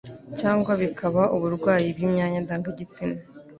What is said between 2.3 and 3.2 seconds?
ndangagitsina.